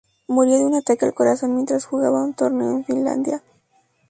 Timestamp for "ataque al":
0.73-1.13